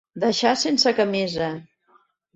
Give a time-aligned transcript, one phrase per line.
[0.21, 1.51] Deixar sense camisa.